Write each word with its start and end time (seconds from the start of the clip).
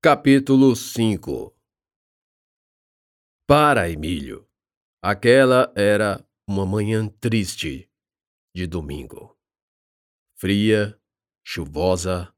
Capítulo 0.00 0.76
5 0.76 1.52
Para 3.48 3.90
Emílio, 3.90 4.48
aquela 5.02 5.72
era 5.74 6.24
uma 6.46 6.64
manhã 6.64 7.08
triste 7.08 7.90
de 8.54 8.68
domingo. 8.68 9.36
Fria, 10.36 10.96
chuvosa, 11.44 12.32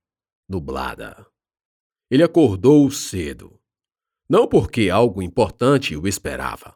nublada. 0.49 1.31
Ele 2.11 2.23
acordou 2.23 2.91
cedo. 2.91 3.61
Não 4.27 4.49
porque 4.49 4.89
algo 4.89 5.21
importante 5.21 5.95
o 5.95 6.09
esperava, 6.09 6.75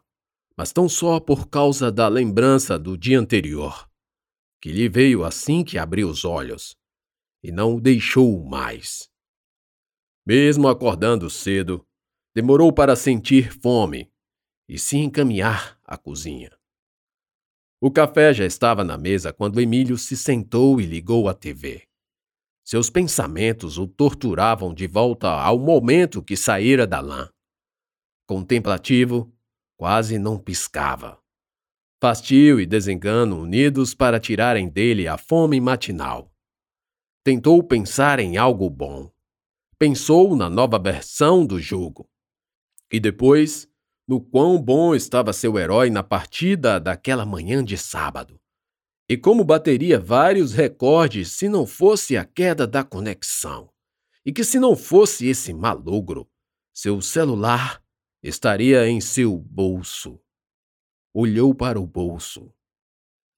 mas 0.55 0.71
tão 0.71 0.87
só 0.87 1.19
por 1.19 1.47
causa 1.47 1.91
da 1.91 2.07
lembrança 2.07 2.77
do 2.77 2.95
dia 2.95 3.19
anterior, 3.19 3.89
que 4.61 4.71
lhe 4.71 4.87
veio 4.87 5.23
assim 5.23 5.63
que 5.63 5.79
abriu 5.79 6.07
os 6.07 6.23
olhos, 6.23 6.77
e 7.43 7.51
não 7.51 7.75
o 7.75 7.81
deixou 7.81 8.45
mais. 8.45 9.14
Mesmo 10.27 10.67
acordando 10.67 11.29
cedo, 11.29 11.85
demorou 12.33 12.73
para 12.73 12.95
sentir 12.95 13.53
fome 13.61 14.11
e 14.67 14.79
se 14.79 14.97
encaminhar 14.97 15.79
à 15.85 15.97
cozinha. 15.97 16.51
O 17.79 17.91
café 17.91 18.33
já 18.33 18.43
estava 18.43 18.83
na 18.83 18.97
mesa 18.97 19.31
quando 19.31 19.61
Emílio 19.61 19.99
se 19.99 20.17
sentou 20.17 20.81
e 20.81 20.85
ligou 20.85 21.29
a 21.29 21.35
TV. 21.35 21.83
Seus 22.63 22.89
pensamentos 22.89 23.77
o 23.77 23.85
torturavam 23.85 24.73
de 24.73 24.87
volta 24.87 25.29
ao 25.29 25.59
momento 25.59 26.23
que 26.23 26.35
saíra 26.35 26.87
da 26.87 26.99
lã. 26.99 27.29
Contemplativo, 28.25 29.31
quase 29.77 30.17
não 30.17 30.39
piscava. 30.39 31.19
Fastio 32.01 32.59
e 32.59 32.65
desengano 32.65 33.39
unidos 33.39 33.93
para 33.93 34.19
tirarem 34.19 34.67
dele 34.67 35.07
a 35.07 35.19
fome 35.19 35.61
matinal. 35.61 36.33
Tentou 37.23 37.61
pensar 37.61 38.19
em 38.19 38.37
algo 38.37 38.67
bom 38.67 39.14
pensou 39.77 40.35
na 40.35 40.49
nova 40.49 40.79
versão 40.79 41.45
do 41.45 41.59
jogo. 41.59 42.09
E 42.91 42.99
depois, 42.99 43.67
no 44.07 44.21
quão 44.21 44.61
bom 44.61 44.93
estava 44.95 45.33
seu 45.33 45.57
herói 45.57 45.89
na 45.89 46.03
partida 46.03 46.79
daquela 46.79 47.25
manhã 47.25 47.63
de 47.63 47.77
sábado. 47.77 48.39
E 49.09 49.17
como 49.17 49.43
bateria 49.43 49.99
vários 49.99 50.53
recordes 50.53 51.31
se 51.31 51.49
não 51.49 51.65
fosse 51.65 52.17
a 52.17 52.25
queda 52.25 52.65
da 52.65 52.83
conexão. 52.83 53.71
E 54.25 54.31
que 54.31 54.43
se 54.43 54.59
não 54.59 54.75
fosse 54.75 55.27
esse 55.27 55.53
malogro, 55.53 56.29
seu 56.73 57.01
celular 57.01 57.83
estaria 58.21 58.87
em 58.87 58.99
seu 58.99 59.37
bolso. 59.37 60.19
Olhou 61.13 61.53
para 61.53 61.79
o 61.79 61.85
bolso. 61.85 62.51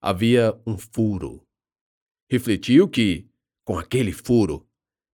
Havia 0.00 0.58
um 0.66 0.76
furo. 0.76 1.46
Refletiu 2.30 2.88
que, 2.88 3.28
com 3.64 3.78
aquele 3.78 4.12
furo, 4.12 4.67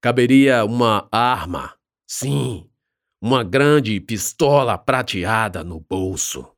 caberia 0.05 0.67
uma 0.67 1.09
arma. 1.11 1.79
Sim, 2.07 2.69
uma 3.23 3.43
grande 3.43 3.99
pistola 3.99 4.77
prateada 4.77 5.65
no 5.65 5.81
bolso. 5.81 6.55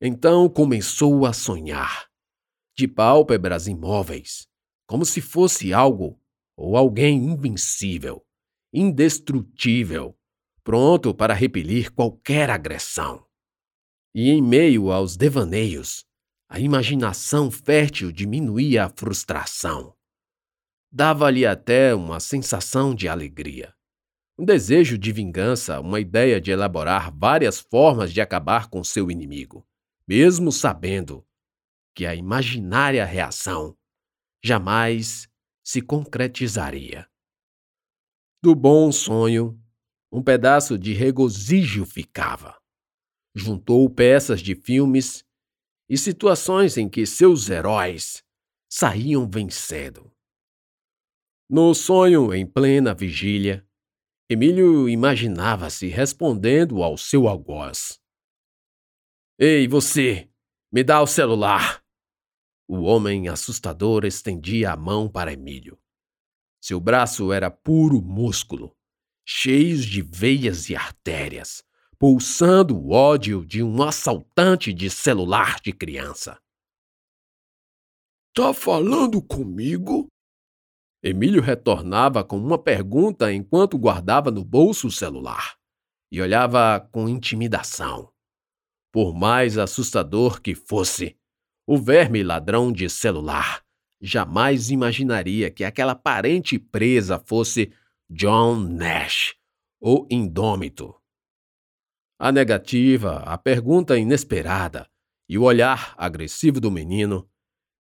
Então 0.00 0.48
começou 0.48 1.26
a 1.26 1.32
sonhar, 1.32 2.08
de 2.78 2.86
pálpebras 2.86 3.66
imóveis, 3.66 4.46
como 4.86 5.04
se 5.04 5.20
fosse 5.20 5.74
algo 5.74 6.16
ou 6.56 6.76
alguém 6.76 7.24
invencível, 7.24 8.24
indestrutível, 8.72 10.16
pronto 10.62 11.12
para 11.12 11.34
repelir 11.34 11.92
qualquer 11.92 12.50
agressão. 12.50 13.26
E 14.14 14.30
em 14.30 14.40
meio 14.40 14.92
aos 14.92 15.16
devaneios, 15.16 16.04
a 16.48 16.60
imaginação 16.60 17.50
fértil 17.50 18.12
diminuía 18.12 18.84
a 18.84 18.88
frustração 18.88 19.92
dava-lhe 20.94 21.44
até 21.44 21.92
uma 21.92 22.20
sensação 22.20 22.94
de 22.94 23.08
alegria. 23.08 23.74
Um 24.38 24.44
desejo 24.44 24.96
de 24.96 25.10
vingança, 25.10 25.80
uma 25.80 25.98
ideia 25.98 26.40
de 26.40 26.52
elaborar 26.52 27.12
várias 27.12 27.58
formas 27.58 28.12
de 28.12 28.20
acabar 28.20 28.70
com 28.70 28.84
seu 28.84 29.10
inimigo, 29.10 29.66
mesmo 30.06 30.52
sabendo 30.52 31.26
que 31.96 32.06
a 32.06 32.14
imaginária 32.14 33.04
reação 33.04 33.76
jamais 34.44 35.28
se 35.64 35.80
concretizaria. 35.80 37.08
Do 38.40 38.54
bom 38.54 38.92
sonho, 38.92 39.60
um 40.12 40.22
pedaço 40.22 40.78
de 40.78 40.92
regozijo 40.92 41.84
ficava. 41.84 42.56
Juntou 43.34 43.90
peças 43.90 44.40
de 44.40 44.54
filmes 44.54 45.24
e 45.88 45.98
situações 45.98 46.76
em 46.76 46.88
que 46.88 47.04
seus 47.04 47.50
heróis 47.50 48.22
saíam 48.68 49.28
vencendo. 49.28 50.13
No 51.48 51.74
sonho, 51.74 52.32
em 52.32 52.46
plena 52.46 52.94
vigília, 52.94 53.66
Emílio 54.30 54.88
imaginava-se 54.88 55.88
respondendo 55.88 56.82
ao 56.82 56.96
seu 56.96 57.28
algoz. 57.28 58.00
Ei, 59.38 59.68
você! 59.68 60.30
Me 60.72 60.82
dá 60.82 61.02
o 61.02 61.06
celular! 61.06 61.84
O 62.66 62.80
homem 62.84 63.28
assustador 63.28 64.06
estendia 64.06 64.72
a 64.72 64.76
mão 64.76 65.06
para 65.06 65.34
Emílio. 65.34 65.78
Seu 66.62 66.80
braço 66.80 67.30
era 67.30 67.50
puro 67.50 68.00
músculo, 68.00 68.74
cheio 69.26 69.76
de 69.78 70.00
veias 70.00 70.70
e 70.70 70.74
artérias, 70.74 71.62
pulsando 71.98 72.74
o 72.74 72.90
ódio 72.90 73.44
de 73.44 73.62
um 73.62 73.82
assaltante 73.82 74.72
de 74.72 74.88
celular 74.88 75.60
de 75.60 75.74
criança. 75.74 76.40
Tá 78.34 78.54
falando 78.54 79.20
comigo? 79.22 80.08
Emílio 81.06 81.42
retornava 81.42 82.24
com 82.24 82.38
uma 82.38 82.56
pergunta 82.56 83.30
enquanto 83.30 83.76
guardava 83.76 84.30
no 84.30 84.42
bolso 84.42 84.86
o 84.86 84.90
celular 84.90 85.54
e 86.10 86.22
olhava 86.22 86.80
com 86.90 87.06
intimidação. 87.06 88.10
Por 88.90 89.12
mais 89.14 89.58
assustador 89.58 90.40
que 90.40 90.54
fosse, 90.54 91.14
o 91.66 91.76
verme 91.76 92.22
ladrão 92.22 92.72
de 92.72 92.88
celular 92.88 93.62
jamais 94.00 94.70
imaginaria 94.70 95.50
que 95.50 95.62
aquela 95.62 95.94
parente 95.94 96.58
presa 96.58 97.18
fosse 97.18 97.70
John 98.08 98.60
Nash, 98.60 99.34
o 99.82 100.06
indômito. 100.10 100.94
A 102.18 102.32
negativa, 102.32 103.16
a 103.26 103.36
pergunta 103.36 103.98
inesperada 103.98 104.88
e 105.28 105.36
o 105.36 105.42
olhar 105.42 105.94
agressivo 105.98 106.62
do 106.62 106.70
menino 106.70 107.28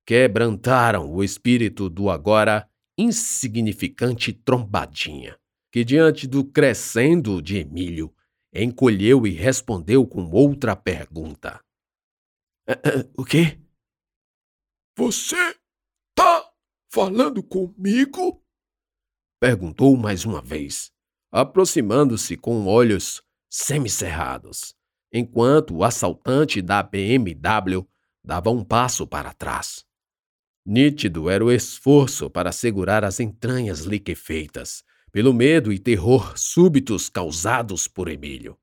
quebrantaram 0.05 1.09
o 1.09 1.23
espírito 1.23 1.90
do 1.90 2.09
agora 2.09 2.69
insignificante 2.97 4.31
trombadinha, 4.33 5.37
que 5.71 5.83
diante 5.83 6.27
do 6.27 6.43
crescendo 6.45 7.41
de 7.41 7.57
Emílio, 7.57 8.13
encolheu 8.53 9.25
e 9.25 9.31
respondeu 9.31 10.05
com 10.05 10.29
outra 10.29 10.75
pergunta. 10.75 11.63
O 13.17 13.25
quê? 13.25 13.59
Você 14.95 15.35
tá 16.15 16.53
falando 16.91 17.41
comigo? 17.41 18.43
Perguntou 19.41 19.97
mais 19.97 20.23
uma 20.23 20.41
vez, 20.41 20.91
aproximando-se 21.31 22.37
com 22.37 22.65
olhos 22.67 23.21
semicerrados, 23.49 24.75
enquanto 25.11 25.75
o 25.75 25.83
assaltante 25.83 26.61
da 26.61 26.81
BMW 26.81 27.85
dava 28.23 28.51
um 28.51 28.63
passo 28.63 29.05
para 29.05 29.33
trás. 29.33 29.85
Nítido 30.66 31.29
era 31.29 31.44
o 31.44 31.51
esforço 31.51 32.29
para 32.29 32.51
segurar 32.51 33.03
as 33.03 33.19
entranhas 33.19 33.81
liquefeitas, 33.81 34.84
pelo 35.12 35.34
medo 35.34 35.74
e 35.74 35.78
terror 35.78 36.38
súbitos 36.38 37.09
causados 37.09 37.88
por 37.88 38.07
Emílio. 38.07 38.57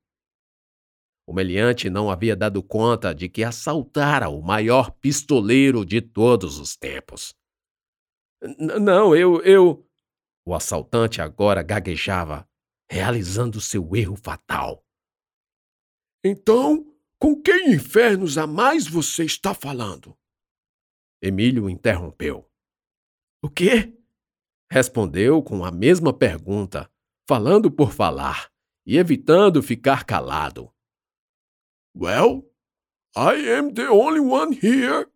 O 1.27 1.33
meliante 1.33 1.89
não 1.89 2.09
havia 2.09 2.35
dado 2.35 2.61
conta 2.63 3.13
de 3.13 3.29
que 3.29 3.43
assaltara 3.43 4.27
o 4.29 4.41
maior 4.41 4.91
pistoleiro 4.91 5.85
de 5.85 6.01
todos 6.01 6.57
os 6.59 6.75
tempos. 6.75 7.33
Não, 8.59 9.15
eu. 9.15 9.41
eu. 9.43 9.87
O 10.43 10.55
assaltante 10.55 11.21
agora 11.21 11.61
gaguejava, 11.61 12.49
realizando 12.89 13.61
seu 13.61 13.95
erro 13.95 14.15
fatal. 14.15 14.83
Então, 16.25 16.85
com 17.19 17.39
quem 17.39 17.75
infernos 17.75 18.37
a 18.37 18.47
mais 18.47 18.87
você 18.87 19.23
está 19.23 19.53
falando? 19.53 20.17
Emílio 21.21 21.69
interrompeu. 21.69 22.49
O 23.43 23.49
quê? 23.49 23.93
Respondeu 24.71 25.43
com 25.43 25.63
a 25.63 25.71
mesma 25.71 26.11
pergunta, 26.11 26.89
falando 27.27 27.69
por 27.69 27.91
falar 27.91 28.51
e 28.85 28.97
evitando 28.97 29.61
ficar 29.61 30.03
calado. 30.03 30.73
Well, 31.95 32.49
I 33.15 33.51
am 33.51 33.73
the 33.73 33.89
only 33.89 34.21
one 34.21 34.55
here. 34.55 35.07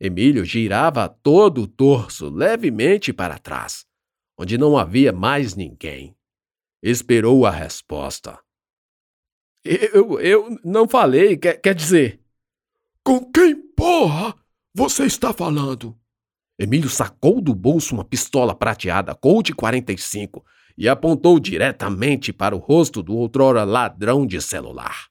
Emílio 0.00 0.44
girava 0.44 1.08
todo 1.08 1.62
o 1.62 1.68
torso 1.68 2.28
levemente 2.28 3.12
para 3.12 3.38
trás, 3.38 3.86
onde 4.36 4.56
não 4.56 4.78
havia 4.78 5.12
mais 5.12 5.54
ninguém. 5.54 6.16
Esperou 6.82 7.44
a 7.44 7.50
resposta. 7.50 8.42
Eu, 9.62 10.18
eu 10.20 10.58
não 10.64 10.88
falei, 10.88 11.36
quer, 11.36 11.60
quer 11.60 11.74
dizer. 11.74 12.18
Com 13.04 13.30
quem 13.30 13.54
porra 13.72 14.34
você 14.74 15.04
está 15.04 15.32
falando? 15.32 15.98
Emílio 16.58 16.88
sacou 16.88 17.40
do 17.40 17.54
bolso 17.54 17.94
uma 17.94 18.04
pistola 18.04 18.54
prateada 18.54 19.14
Colt 19.14 19.50
45 19.52 20.44
e 20.76 20.88
apontou 20.88 21.40
diretamente 21.40 22.32
para 22.32 22.54
o 22.54 22.58
rosto 22.58 23.02
do 23.02 23.16
outrora 23.16 23.64
ladrão 23.64 24.26
de 24.26 24.40
celular. 24.40 25.08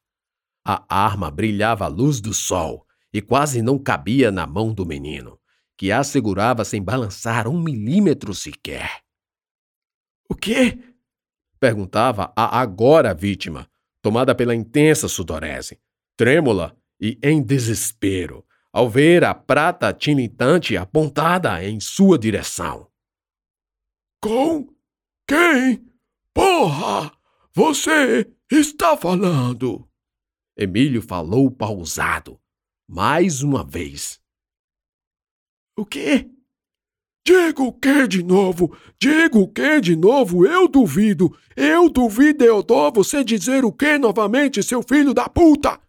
A 0.66 0.86
arma 0.88 1.30
brilhava 1.30 1.86
à 1.86 1.88
luz 1.88 2.22
do 2.22 2.34
sol 2.34 2.86
e 3.12 3.22
quase 3.22 3.62
não 3.62 3.78
cabia 3.78 4.32
na 4.32 4.48
mão 4.48 4.74
do 4.74 4.86
menino, 4.86 5.40
que 5.76 5.92
a 5.92 6.04
segurava 6.04 6.64
sem 6.64 6.82
balançar 6.82 7.48
um 7.48 7.60
milímetro 7.60 8.34
sequer. 8.34 9.02
O 10.30 10.36
quê? 10.36 10.78
perguntava 11.60 12.32
a 12.36 12.62
agora 12.62 13.14
vítima, 13.14 13.68
tomada 14.02 14.34
pela 14.34 14.56
intensa 14.56 15.10
sudorese, 15.10 15.80
trêmula 16.16 16.78
e 17.02 17.20
em 17.22 17.42
desespero, 17.42 18.46
ao 18.72 18.90
ver 18.90 19.24
a 19.24 19.34
prata 19.34 19.94
tinitante 19.94 20.78
apontada 20.78 21.64
em 21.64 21.80
sua 21.80 22.18
direção. 22.18 22.88
Com 24.22 24.68
quem? 25.28 25.86
Porra! 26.34 27.12
Você 27.54 28.32
está 28.52 28.96
falando! 28.96 29.88
Emílio 30.58 31.02
falou 31.02 31.50
pausado, 31.50 32.40
mais 32.88 33.42
uma 33.42 33.64
vez. 33.64 34.20
O 35.78 35.86
quê? 35.86 36.30
Digo 37.26 37.68
o 37.68 37.74
que 37.74 38.08
de 38.08 38.24
novo? 38.24 38.76
Digo 39.00 39.42
o 39.42 39.48
que 39.48 39.80
de 39.80 39.96
novo? 39.96 40.46
Eu 40.46 40.68
duvido! 40.68 41.38
Eu 41.56 41.90
duvido, 41.90 42.44
Eudó, 42.44 42.92
você 42.92 43.24
dizer 43.24 43.64
o 43.64 43.72
que 43.72 43.98
novamente, 43.98 44.64
seu 44.64 44.82
filho 44.82 45.14
da 45.14 45.30
puta! 45.30 45.80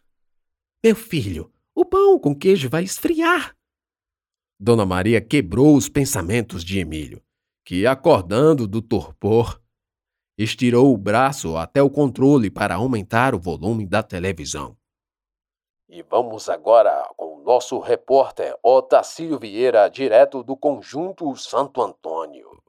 Meu 0.85 0.95
filho, 0.95 1.53
o 1.81 1.85
pão 1.85 2.19
com 2.19 2.35
queijo 2.35 2.69
vai 2.69 2.83
esfriar. 2.83 3.57
Dona 4.59 4.85
Maria 4.85 5.19
quebrou 5.19 5.75
os 5.75 5.89
pensamentos 5.89 6.63
de 6.63 6.79
Emílio, 6.79 7.23
que, 7.65 7.87
acordando 7.87 8.69
do 8.69 8.83
torpor, 8.83 9.59
estirou 10.37 10.93
o 10.93 10.99
braço 10.99 11.57
até 11.57 11.83
o 11.83 11.89
controle 11.89 12.51
para 12.51 12.75
aumentar 12.75 13.35
o 13.35 13.41
volume 13.41 13.87
da 13.87 14.03
televisão. 14.03 14.77
E 15.89 16.03
vamos 16.03 16.51
agora 16.51 17.09
com 17.17 17.39
o 17.39 17.43
nosso 17.43 17.79
repórter 17.79 18.55
Otacílio 18.63 19.39
Vieira, 19.39 19.89
direto 19.89 20.43
do 20.43 20.55
Conjunto 20.59 21.35
Santo 21.35 21.81
Antônio. 21.81 22.63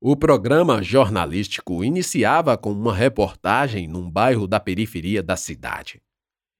O 0.00 0.16
programa 0.16 0.82
jornalístico 0.82 1.84
iniciava 1.84 2.56
com 2.56 2.72
uma 2.72 2.94
reportagem 2.94 3.86
num 3.86 4.10
bairro 4.10 4.46
da 4.46 4.58
periferia 4.58 5.22
da 5.22 5.36
cidade. 5.36 6.02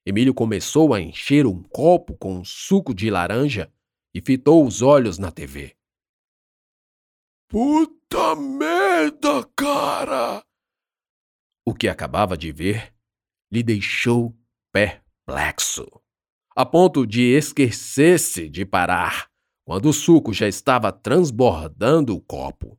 Emílio 0.06 0.35
começou 0.35 0.93
a 0.93 1.01
encher 1.01 1.47
um 1.47 1.62
copo 1.62 2.15
com 2.17 2.45
suco 2.45 2.95
de 2.95 3.09
laranja 3.09 3.73
e 4.15 4.21
fitou 4.21 4.67
os 4.67 4.83
olhos 4.83 5.17
na 5.19 5.31
TV. 5.31 5.75
Puta 7.49 8.37
merda, 8.37 9.45
cara! 9.56 10.45
O 11.67 11.73
que 11.73 11.89
acabava 11.89 12.37
de 12.37 12.53
ver 12.53 12.95
lhe 13.51 13.62
deixou 13.62 14.37
perplexo, 14.71 15.87
a 16.55 16.67
ponto 16.67 17.06
de 17.06 17.23
esquecer-se 17.23 18.51
de 18.51 18.67
parar 18.67 19.31
quando 19.65 19.89
o 19.89 19.93
suco 19.93 20.35
já 20.35 20.47
estava 20.47 20.93
transbordando 20.93 22.15
o 22.15 22.21
copo. 22.21 22.79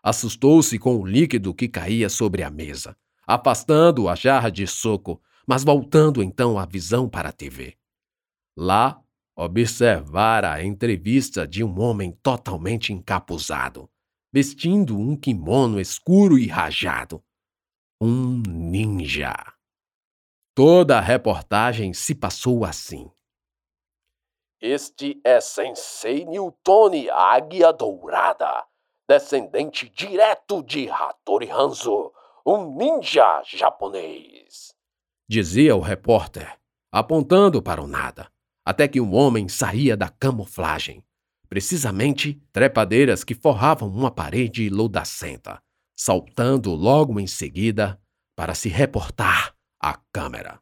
Assustou-se 0.00 0.78
com 0.78 0.96
o 0.96 1.06
líquido 1.06 1.52
que 1.52 1.68
caía 1.68 2.08
sobre 2.08 2.44
a 2.44 2.50
mesa, 2.50 2.96
afastando 3.26 4.08
a 4.08 4.14
jarra 4.14 4.50
de 4.50 4.66
suco 4.66 5.20
mas 5.46 5.64
voltando 5.64 6.22
então 6.22 6.58
a 6.58 6.64
visão 6.64 7.08
para 7.08 7.30
a 7.30 7.32
TV. 7.32 7.76
Lá, 8.56 9.02
observara 9.36 10.52
a 10.52 10.62
entrevista 10.62 11.46
de 11.46 11.64
um 11.64 11.80
homem 11.80 12.12
totalmente 12.22 12.92
encapuzado, 12.92 13.90
vestindo 14.32 14.96
um 14.96 15.16
kimono 15.16 15.80
escuro 15.80 16.38
e 16.38 16.46
rajado. 16.46 17.22
Um 18.00 18.42
ninja. 18.46 19.34
Toda 20.54 20.98
a 20.98 21.00
reportagem 21.00 21.94
se 21.94 22.14
passou 22.14 22.64
assim. 22.64 23.10
Este 24.60 25.20
é 25.24 25.40
Sensei 25.40 26.24
Newtoni 26.24 27.08
Águia 27.10 27.72
Dourada, 27.72 28.64
descendente 29.08 29.88
direto 29.88 30.62
de 30.62 30.88
Hattori 30.88 31.50
Hanzo, 31.50 32.12
um 32.46 32.76
ninja 32.76 33.42
japonês 33.44 34.72
dizia 35.32 35.74
o 35.74 35.80
repórter, 35.80 36.58
apontando 36.92 37.62
para 37.62 37.82
o 37.82 37.86
nada, 37.86 38.30
até 38.66 38.86
que 38.86 39.00
um 39.00 39.14
homem 39.14 39.48
saía 39.48 39.96
da 39.96 40.10
camuflagem. 40.10 41.02
Precisamente 41.48 42.34
trepadeiras 42.52 43.24
que 43.24 43.34
forravam 43.34 43.88
uma 43.88 44.10
parede 44.10 44.68
lodacenta, 44.68 45.58
saltando 45.96 46.74
logo 46.74 47.18
em 47.18 47.26
seguida 47.26 47.98
para 48.36 48.54
se 48.54 48.68
reportar 48.68 49.56
à 49.80 49.98
câmera. 50.12 50.60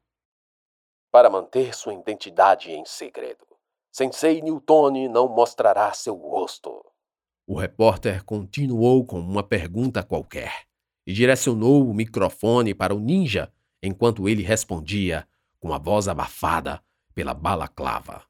Para 1.11 1.29
manter 1.29 1.75
sua 1.75 1.93
identidade 1.93 2.71
em 2.71 2.85
segredo, 2.85 3.45
Sensei 3.91 4.41
Newton 4.41 5.09
não 5.09 5.29
mostrará 5.29 5.93
seu 5.93 6.15
rosto. 6.15 6.81
O 7.45 7.59
repórter 7.59 8.25
continuou 8.25 9.05
com 9.05 9.19
uma 9.19 9.43
pergunta 9.43 10.01
qualquer 10.05 10.69
e 11.05 11.13
direcionou 11.13 11.91
o 11.91 11.93
microfone 11.93 12.73
para 12.73 12.95
o 12.95 13.01
ninja 13.01 13.53
enquanto 13.83 14.29
ele 14.29 14.43
respondia 14.43 15.27
com 15.59 15.73
a 15.73 15.79
voz 15.79 16.09
abafada 16.09 16.83
pela 17.15 17.35
balaclava. 17.35 18.23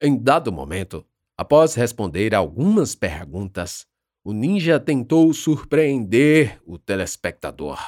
Em 0.00 0.16
dado 0.16 0.52
momento, 0.52 1.06
após 1.36 1.74
responder 1.74 2.34
algumas 2.34 2.94
perguntas, 2.94 3.86
o 4.24 4.32
ninja 4.32 4.78
tentou 4.78 5.32
surpreender 5.32 6.60
o 6.64 6.78
telespectador, 6.78 7.78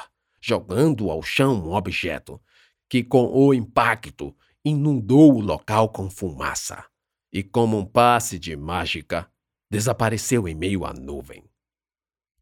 jogando 0.41 1.09
ao 1.09 1.21
chão 1.21 1.65
um 1.65 1.73
objeto 1.73 2.41
que, 2.89 3.03
com 3.03 3.25
o 3.27 3.53
impacto, 3.53 4.35
inundou 4.63 5.35
o 5.35 5.41
local 5.41 5.89
com 5.89 6.09
fumaça 6.09 6.85
e, 7.31 7.43
como 7.43 7.77
um 7.77 7.85
passe 7.85 8.39
de 8.39 8.55
mágica, 8.55 9.29
desapareceu 9.69 10.47
em 10.47 10.55
meio 10.55 10.85
à 10.85 10.93
nuvem. 10.93 11.43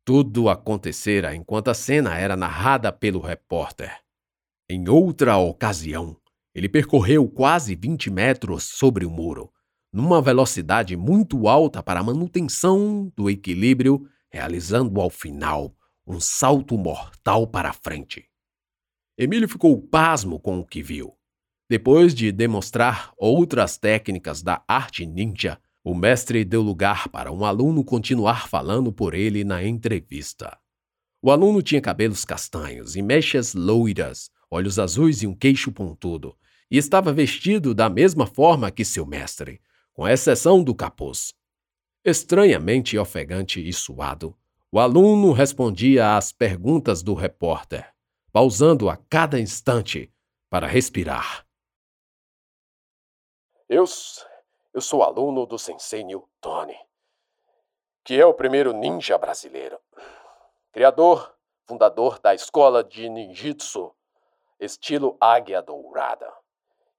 Tudo 0.05 0.49
acontecera 0.49 1.35
enquanto 1.35 1.69
a 1.69 1.73
cena 1.73 2.17
era 2.17 2.35
narrada 2.35 2.91
pelo 2.91 3.19
repórter. 3.19 4.02
Em 4.75 4.89
outra 4.89 5.37
ocasião, 5.37 6.17
ele 6.51 6.67
percorreu 6.67 7.29
quase 7.29 7.75
20 7.75 8.09
metros 8.09 8.63
sobre 8.63 9.05
o 9.05 9.09
muro, 9.11 9.51
numa 9.93 10.19
velocidade 10.19 10.97
muito 10.97 11.47
alta 11.47 11.83
para 11.83 11.99
a 11.99 12.03
manutenção 12.03 13.13
do 13.15 13.29
equilíbrio, 13.29 14.09
realizando 14.31 14.99
ao 14.99 15.11
final 15.11 15.75
um 16.07 16.19
salto 16.19 16.75
mortal 16.75 17.45
para 17.45 17.71
frente. 17.71 18.25
Emílio 19.15 19.47
ficou 19.47 19.79
pasmo 19.79 20.39
com 20.39 20.57
o 20.57 20.65
que 20.65 20.81
viu. 20.81 21.13
Depois 21.69 22.15
de 22.15 22.31
demonstrar 22.31 23.13
outras 23.15 23.77
técnicas 23.77 24.41
da 24.41 24.63
arte 24.67 25.05
ninja, 25.05 25.59
o 25.83 25.93
mestre 25.93 26.43
deu 26.43 26.63
lugar 26.63 27.09
para 27.09 27.31
um 27.31 27.45
aluno 27.45 27.83
continuar 27.83 28.47
falando 28.47 28.91
por 28.91 29.13
ele 29.13 29.43
na 29.43 29.63
entrevista. 29.63 30.57
O 31.21 31.29
aluno 31.29 31.61
tinha 31.61 31.79
cabelos 31.79 32.25
castanhos 32.25 32.95
e 32.95 33.03
mechas 33.03 33.53
loiras, 33.53 34.31
olhos 34.53 34.77
azuis 34.77 35.23
e 35.23 35.27
um 35.27 35.35
queixo 35.35 35.71
pontudo, 35.71 36.37
e 36.69 36.77
estava 36.77 37.11
vestido 37.11 37.73
da 37.73 37.89
mesma 37.89 38.27
forma 38.27 38.71
que 38.71 38.85
seu 38.85 39.05
mestre, 39.05 39.59
com 39.93 40.07
exceção 40.07 40.63
do 40.63 40.75
capuz. 40.75 41.33
Estranhamente 42.05 42.97
ofegante 42.97 43.67
e 43.67 43.73
suado, 43.73 44.37
o 44.71 44.79
aluno 44.79 45.31
respondia 45.31 46.15
às 46.15 46.31
perguntas 46.31 47.01
do 47.01 47.13
repórter, 47.13 47.91
pausando 48.31 48.89
a 48.89 48.97
cada 48.97 49.39
instante 49.39 50.13
para 50.49 50.67
respirar. 50.67 51.45
Eu, 53.67 53.85
eu 54.73 54.81
sou 54.81 55.03
aluno 55.03 55.45
do 55.47 55.57
Sensei 55.57 56.03
Newtone, 56.03 56.77
que 58.03 58.19
é 58.19 58.25
o 58.25 58.33
primeiro 58.33 58.71
ninja 58.73 59.17
brasileiro. 59.17 59.79
Criador, 60.71 61.33
fundador 61.65 62.19
da 62.19 62.35
escola 62.35 62.83
de 62.83 63.09
ninjitsu 63.09 63.93
estilo 64.63 65.17
águia 65.19 65.61
dourada. 65.61 66.31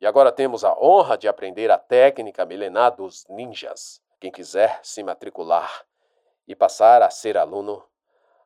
E 0.00 0.06
agora 0.06 0.30
temos 0.30 0.64
a 0.64 0.74
honra 0.78 1.16
de 1.16 1.26
aprender 1.26 1.70
a 1.70 1.78
técnica 1.78 2.44
milenar 2.44 2.94
dos 2.94 3.24
ninjas. 3.28 4.02
Quem 4.20 4.30
quiser 4.30 4.80
se 4.82 5.02
matricular 5.02 5.84
e 6.46 6.54
passar 6.54 7.02
a 7.02 7.10
ser 7.10 7.36
aluno, 7.36 7.82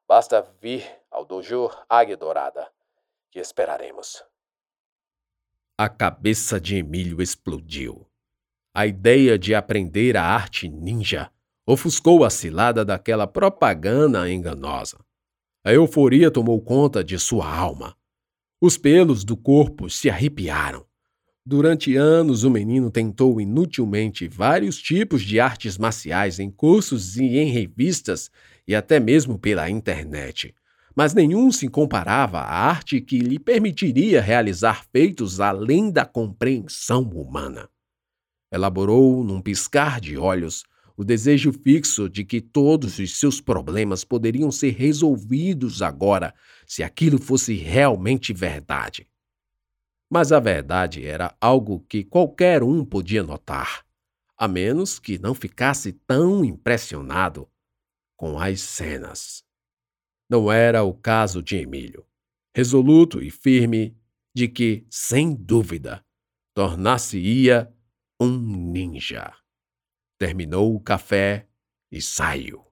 basta 0.06 0.42
vir 0.60 0.84
ao 1.10 1.24
dojo 1.24 1.68
Águia 1.88 2.16
Dourada, 2.16 2.70
que 3.30 3.40
esperaremos. 3.40 4.24
A 5.76 5.88
cabeça 5.88 6.60
de 6.60 6.76
Emílio 6.76 7.20
explodiu. 7.20 8.06
A 8.74 8.86
ideia 8.86 9.38
de 9.38 9.54
aprender 9.54 10.16
a 10.16 10.22
arte 10.22 10.68
ninja 10.68 11.30
ofuscou 11.66 12.24
a 12.24 12.30
cilada 12.30 12.84
daquela 12.84 13.26
propaganda 13.26 14.30
enganosa. 14.30 14.98
A 15.64 15.72
euforia 15.72 16.30
tomou 16.30 16.60
conta 16.62 17.02
de 17.02 17.18
sua 17.18 17.52
alma. 17.52 17.97
Os 18.60 18.76
pelos 18.76 19.22
do 19.22 19.36
corpo 19.36 19.88
se 19.88 20.10
arrepiaram. 20.10 20.84
Durante 21.46 21.94
anos, 21.94 22.42
o 22.42 22.50
menino 22.50 22.90
tentou 22.90 23.40
inutilmente 23.40 24.26
vários 24.26 24.78
tipos 24.78 25.22
de 25.22 25.38
artes 25.38 25.78
marciais 25.78 26.40
em 26.40 26.50
cursos 26.50 27.16
e 27.16 27.38
em 27.38 27.52
revistas 27.52 28.28
e 28.66 28.74
até 28.74 28.98
mesmo 28.98 29.38
pela 29.38 29.70
internet, 29.70 30.52
mas 30.94 31.14
nenhum 31.14 31.52
se 31.52 31.68
comparava 31.68 32.40
à 32.40 32.68
arte 32.68 33.00
que 33.00 33.20
lhe 33.20 33.38
permitiria 33.38 34.20
realizar 34.20 34.84
feitos 34.92 35.38
além 35.38 35.88
da 35.88 36.04
compreensão 36.04 37.02
humana. 37.02 37.68
Elaborou, 38.52 39.22
num 39.22 39.40
piscar 39.40 40.00
de 40.00 40.18
olhos, 40.18 40.64
o 40.96 41.04
desejo 41.04 41.52
fixo 41.52 42.08
de 42.08 42.24
que 42.24 42.40
todos 42.40 42.98
os 42.98 43.20
seus 43.20 43.40
problemas 43.40 44.02
poderiam 44.02 44.50
ser 44.50 44.74
resolvidos 44.74 45.80
agora 45.80 46.34
se 46.68 46.82
aquilo 46.82 47.18
fosse 47.18 47.54
realmente 47.54 48.32
verdade. 48.32 49.08
Mas 50.10 50.30
a 50.30 50.38
verdade 50.38 51.04
era 51.04 51.36
algo 51.40 51.80
que 51.80 52.04
qualquer 52.04 52.62
um 52.62 52.84
podia 52.84 53.22
notar, 53.22 53.84
a 54.36 54.46
menos 54.46 54.98
que 54.98 55.18
não 55.18 55.34
ficasse 55.34 55.92
tão 55.92 56.44
impressionado 56.44 57.50
com 58.16 58.38
as 58.38 58.60
cenas. 58.60 59.44
Não 60.30 60.52
era 60.52 60.84
o 60.84 60.94
caso 60.94 61.42
de 61.42 61.56
Emílio, 61.56 62.06
resoluto 62.54 63.22
e 63.22 63.30
firme 63.30 63.96
de 64.34 64.46
que, 64.46 64.86
sem 64.90 65.34
dúvida, 65.34 66.04
tornar-se-ia 66.54 67.72
um 68.20 68.38
ninja 68.38 69.32
terminou 70.18 70.74
o 70.74 70.80
café 70.80 71.46
e 71.90 72.02
saiu. 72.02 72.67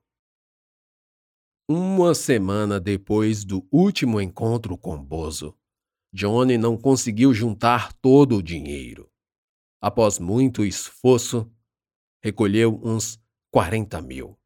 Uma 1.69 2.15
semana 2.15 2.79
depois 2.79 3.45
do 3.45 3.67
último 3.73 4.21
encontro 4.21 4.79
com 4.79 5.03
Bozo, 5.03 5.53
Johnny 6.13 6.57
não 6.57 6.77
conseguiu 6.77 7.35
juntar 7.35 7.93
todo 7.95 8.37
o 8.37 8.43
dinheiro. 8.43 9.11
Após 9.81 10.21
muito 10.21 10.65
esforço, 10.65 11.51
recolheu 12.23 12.81
uns 12.85 13.21
40 13.51 14.01
mil. 14.01 14.39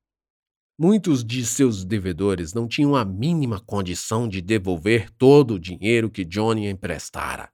Muitos 0.79 1.23
de 1.23 1.45
seus 1.45 1.85
devedores 1.85 2.55
não 2.55 2.67
tinham 2.67 2.97
a 2.97 3.05
mínima 3.05 3.61
condição 3.61 4.27
de 4.27 4.41
devolver 4.41 5.11
todo 5.11 5.57
o 5.57 5.61
dinheiro 5.61 6.11
que 6.11 6.25
Johnny 6.25 6.69
emprestara. 6.69 7.53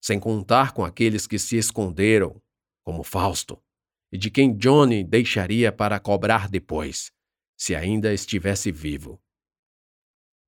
Sem 0.00 0.20
contar 0.20 0.74
com 0.74 0.84
aqueles 0.84 1.26
que 1.26 1.40
se 1.40 1.56
esconderam, 1.56 2.40
como 2.84 3.02
Fausto, 3.02 3.60
e 4.12 4.16
de 4.16 4.30
quem 4.30 4.56
Johnny 4.56 5.02
deixaria 5.02 5.72
para 5.72 5.98
cobrar 5.98 6.48
depois, 6.48 7.10
se 7.60 7.76
ainda 7.76 8.10
estivesse 8.10 8.72
vivo. 8.72 9.20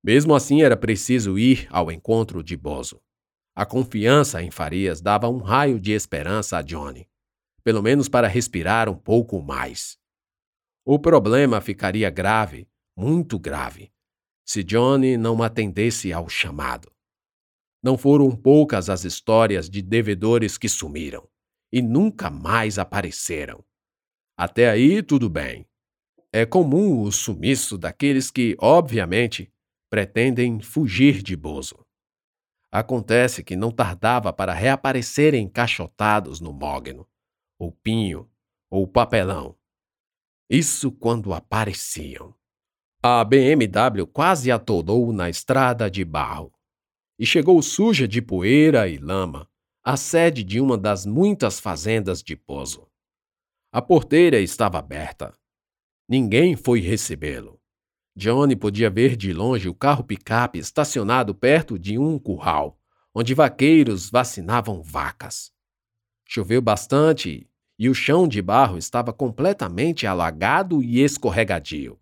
Mesmo 0.03 0.33
assim, 0.33 0.63
era 0.63 0.75
preciso 0.75 1.37
ir 1.37 1.67
ao 1.69 1.91
encontro 1.91 2.43
de 2.43 2.57
Bozo. 2.57 2.99
A 3.55 3.67
confiança 3.67 4.41
em 4.41 4.49
Farias 4.49 4.99
dava 4.99 5.29
um 5.29 5.37
raio 5.37 5.79
de 5.79 5.91
esperança 5.91 6.57
a 6.57 6.63
Johnny, 6.63 7.07
pelo 7.63 7.83
menos 7.83 8.09
para 8.09 8.27
respirar 8.27 8.89
um 8.89 8.97
pouco 8.97 9.39
mais. 9.43 9.95
O 10.83 10.97
problema 10.97 11.61
ficaria 11.61 12.09
grave, 12.09 12.67
muito 12.97 13.37
grave, 13.37 13.93
se 14.43 14.63
Johnny 14.63 15.15
não 15.15 15.43
atendesse 15.43 16.11
ao 16.11 16.27
chamado. 16.27 16.91
Não 17.83 17.95
foram 17.95 18.35
poucas 18.35 18.89
as 18.89 19.05
histórias 19.05 19.69
de 19.69 19.83
devedores 19.83 20.57
que 20.57 20.67
sumiram 20.67 21.29
e 21.71 21.79
nunca 21.79 22.31
mais 22.31 22.79
apareceram. 22.79 23.63
Até 24.35 24.67
aí, 24.67 25.03
tudo 25.03 25.29
bem. 25.29 25.63
É 26.35 26.47
comum 26.47 27.03
o 27.03 27.11
sumiço 27.11 27.77
daqueles 27.77 28.31
que, 28.31 28.57
obviamente, 28.59 29.53
pretendem 29.87 30.59
fugir 30.59 31.21
de 31.21 31.35
Bozo. 31.35 31.85
Acontece 32.71 33.43
que 33.43 33.55
não 33.55 33.69
tardava 33.69 34.33
para 34.33 34.51
reaparecerem 34.51 35.45
encaixotados 35.45 36.39
no 36.39 36.51
mogno, 36.51 37.07
ou 37.59 37.71
pinho, 37.71 38.27
ou 38.67 38.87
papelão. 38.87 39.55
Isso 40.49 40.91
quando 40.91 41.31
apareciam. 41.33 42.33
A 43.03 43.23
BMW 43.23 44.07
quase 44.07 44.51
atolou 44.51 45.13
na 45.13 45.29
estrada 45.29 45.87
de 45.87 46.03
barro 46.03 46.51
e 47.19 47.27
chegou 47.27 47.61
suja 47.61 48.07
de 48.07 48.23
poeira 48.23 48.87
e 48.87 48.97
lama 48.97 49.47
a 49.83 49.95
sede 49.95 50.43
de 50.43 50.59
uma 50.59 50.79
das 50.79 51.05
muitas 51.05 51.59
fazendas 51.59 52.23
de 52.23 52.35
Pozo. 52.35 52.89
A 53.71 53.83
porteira 53.83 54.39
estava 54.39 54.79
aberta. 54.79 55.31
Ninguém 56.15 56.55
foi 56.55 56.79
recebê-lo. 56.79 57.59
Johnny 58.15 58.55
podia 58.55 58.87
ver 58.87 59.15
de 59.15 59.33
longe 59.33 59.67
o 59.67 59.73
carro 59.73 60.03
picape 60.03 60.59
estacionado 60.59 61.33
perto 61.33 61.79
de 61.79 61.97
um 61.97 62.19
curral, 62.19 62.77
onde 63.15 63.33
vaqueiros 63.33 64.11
vacinavam 64.11 64.83
vacas. 64.83 65.51
Choveu 66.23 66.61
bastante 66.61 67.49
e 67.79 67.89
o 67.89 67.95
chão 67.95 68.27
de 68.27 68.43
barro 68.43 68.77
estava 68.77 69.11
completamente 69.11 70.05
alagado 70.05 70.83
e 70.83 71.01
escorregadio. 71.01 71.99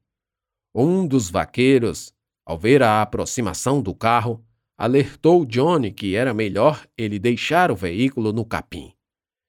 Um 0.75 1.08
dos 1.08 1.30
vaqueiros, 1.30 2.13
ao 2.46 2.60
ver 2.60 2.84
a 2.84 3.01
aproximação 3.01 3.82
do 3.82 3.96
carro, 3.96 4.44
alertou 4.77 5.46
Johnny 5.46 5.89
que 5.89 6.18
era 6.18 6.34
melhor 6.34 6.86
ele 6.98 7.18
deixar 7.18 7.72
o 7.72 7.77
veículo 7.77 8.34
no 8.34 8.44
capim, 8.44 8.91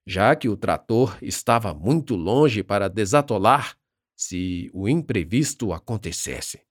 já 0.06 0.36
que 0.36 0.48
o 0.48 0.56
trator 0.56 1.18
estava 1.20 1.74
muito 1.74 2.14
longe 2.14 2.62
para 2.62 2.86
desatolar 2.86 3.76
se 4.22 4.70
o 4.72 4.88
imprevisto 4.88 5.72
acontecesse. 5.72 6.62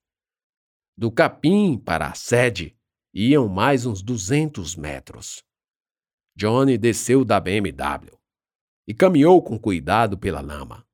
Do 0.98 1.12
capim 1.12 1.78
para 1.78 2.08
a 2.08 2.14
sede 2.14 2.78
iam 3.14 3.48
mais 3.48 3.86
uns 3.86 4.02
200 4.02 4.76
metros. 4.76 5.44
Johnny 6.36 6.78
desceu 6.78 7.26
da 7.26 7.40
BMW 7.40 8.18
e 8.88 8.94
caminhou 8.94 9.44
com 9.44 9.60
cuidado 9.60 10.18
pela 10.18 10.40
lama, 10.42 10.88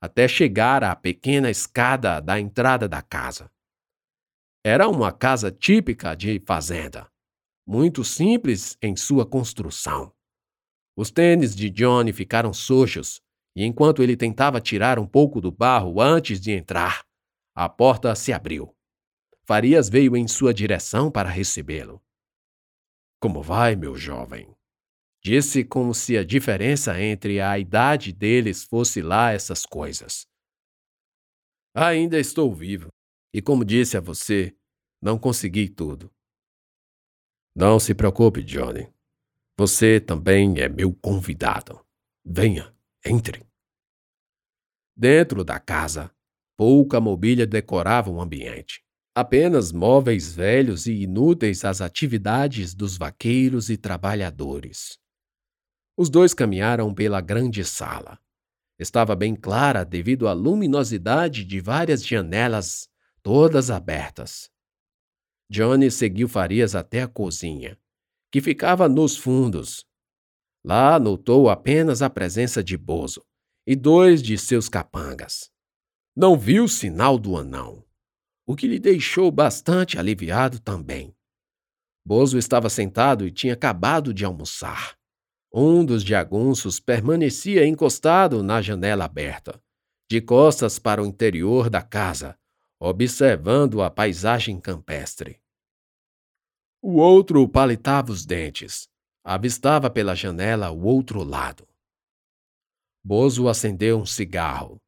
até 0.00 0.26
chegar 0.26 0.82
à 0.82 0.96
pequena 0.96 1.50
escada 1.50 2.20
da 2.20 2.40
entrada 2.40 2.88
da 2.88 3.02
casa. 3.02 3.50
Era 4.64 4.88
uma 4.88 5.12
casa 5.12 5.50
típica 5.50 6.14
de 6.14 6.40
fazenda, 6.40 7.10
muito 7.66 8.02
simples 8.02 8.78
em 8.82 8.96
sua 8.96 9.26
construção. 9.26 10.12
Os 10.96 11.10
tênis 11.10 11.54
de 11.54 11.70
Johnny 11.70 12.12
ficaram 12.12 12.52
sujos, 12.52 13.22
e 13.58 13.64
enquanto 13.64 14.04
ele 14.04 14.16
tentava 14.16 14.60
tirar 14.60 15.00
um 15.00 15.06
pouco 15.06 15.40
do 15.40 15.50
barro 15.50 16.00
antes 16.00 16.40
de 16.40 16.52
entrar, 16.52 17.04
a 17.52 17.68
porta 17.68 18.14
se 18.14 18.32
abriu. 18.32 18.72
Farias 19.44 19.88
veio 19.88 20.16
em 20.16 20.28
sua 20.28 20.54
direção 20.54 21.10
para 21.10 21.28
recebê-lo. 21.28 22.00
Como 23.20 23.42
vai, 23.42 23.74
meu 23.74 23.96
jovem? 23.96 24.54
Disse 25.20 25.64
como 25.64 25.92
se 25.92 26.16
a 26.16 26.22
diferença 26.22 27.02
entre 27.02 27.40
a 27.40 27.58
idade 27.58 28.12
deles 28.12 28.62
fosse 28.62 29.02
lá 29.02 29.32
essas 29.32 29.66
coisas. 29.66 30.24
Ainda 31.74 32.16
estou 32.16 32.54
vivo. 32.54 32.90
E 33.34 33.42
como 33.42 33.64
disse 33.64 33.96
a 33.96 34.00
você, 34.00 34.56
não 35.02 35.18
consegui 35.18 35.68
tudo. 35.68 36.12
Não 37.56 37.80
se 37.80 37.92
preocupe, 37.92 38.40
Johnny. 38.40 38.88
Você 39.58 40.00
também 40.00 40.60
é 40.60 40.68
meu 40.68 40.94
convidado. 40.94 41.84
Venha, 42.24 42.72
entre. 43.04 43.47
Dentro 45.00 45.44
da 45.44 45.60
casa, 45.60 46.10
pouca 46.56 47.00
mobília 47.00 47.46
decorava 47.46 48.10
o 48.10 48.20
ambiente. 48.20 48.82
Apenas 49.14 49.70
móveis 49.70 50.34
velhos 50.34 50.86
e 50.86 50.92
inúteis 50.92 51.64
às 51.64 51.80
atividades 51.80 52.74
dos 52.74 52.96
vaqueiros 52.98 53.70
e 53.70 53.76
trabalhadores. 53.76 54.98
Os 55.96 56.10
dois 56.10 56.34
caminharam 56.34 56.92
pela 56.92 57.20
grande 57.20 57.64
sala. 57.64 58.18
Estava 58.76 59.14
bem 59.14 59.36
clara 59.36 59.84
devido 59.84 60.26
à 60.26 60.32
luminosidade 60.32 61.44
de 61.44 61.60
várias 61.60 62.04
janelas, 62.04 62.88
todas 63.22 63.70
abertas. 63.70 64.50
Johnny 65.48 65.92
seguiu 65.92 66.28
Farias 66.28 66.74
até 66.74 67.02
a 67.02 67.08
cozinha, 67.08 67.78
que 68.32 68.40
ficava 68.40 68.88
nos 68.88 69.16
fundos. 69.16 69.86
Lá 70.64 70.98
notou 70.98 71.48
apenas 71.48 72.02
a 72.02 72.10
presença 72.10 72.64
de 72.64 72.76
Bozo 72.76 73.27
e 73.70 73.76
dois 73.76 74.22
de 74.22 74.38
seus 74.38 74.66
capangas. 74.66 75.50
Não 76.16 76.38
viu 76.38 76.66
sinal 76.66 77.18
do 77.18 77.36
anão, 77.36 77.84
o 78.46 78.56
que 78.56 78.66
lhe 78.66 78.78
deixou 78.78 79.30
bastante 79.30 79.98
aliviado 79.98 80.58
também. 80.58 81.14
Bozo 82.02 82.38
estava 82.38 82.70
sentado 82.70 83.26
e 83.26 83.30
tinha 83.30 83.52
acabado 83.52 84.14
de 84.14 84.24
almoçar. 84.24 84.96
Um 85.52 85.84
dos 85.84 86.02
jagunços 86.02 86.80
permanecia 86.80 87.66
encostado 87.66 88.42
na 88.42 88.62
janela 88.62 89.04
aberta, 89.04 89.62
de 90.10 90.22
costas 90.22 90.78
para 90.78 91.02
o 91.02 91.06
interior 91.06 91.68
da 91.68 91.82
casa, 91.82 92.38
observando 92.80 93.82
a 93.82 93.90
paisagem 93.90 94.58
campestre. 94.58 95.42
O 96.80 96.94
outro 96.94 97.46
palitava 97.46 98.12
os 98.12 98.24
dentes, 98.24 98.88
avistava 99.22 99.90
pela 99.90 100.14
janela 100.14 100.70
o 100.70 100.84
outro 100.84 101.22
lado. 101.22 101.67
Bozo 103.04 103.48
acendeu 103.48 103.98
um 103.98 104.06
cigarro 104.06 104.80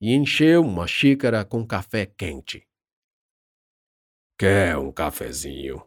e 0.00 0.14
encheu 0.14 0.62
uma 0.62 0.86
xícara 0.86 1.44
com 1.44 1.66
café 1.66 2.06
quente. 2.06 2.66
Quer 4.38 4.76
um 4.78 4.92
cafezinho? 4.92 5.84